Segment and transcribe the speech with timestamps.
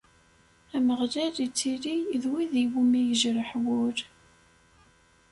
[0.75, 3.97] Ameɣlal ittili d wid iwumi yejreḥ wul.